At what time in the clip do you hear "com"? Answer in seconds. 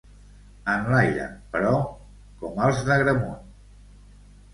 2.39-2.57